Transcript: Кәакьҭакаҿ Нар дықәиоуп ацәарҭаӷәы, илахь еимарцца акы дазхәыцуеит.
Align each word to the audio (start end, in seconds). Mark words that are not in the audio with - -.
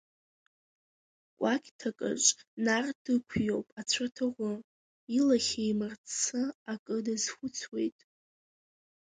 Кәакьҭакаҿ 1.37 2.23
Нар 2.65 2.85
дықәиоуп 3.03 3.67
ацәарҭаӷәы, 3.79 4.53
илахь 5.17 5.51
еимарцца 5.63 6.41
акы 6.73 6.95
дазхәыцуеит. 7.05 7.97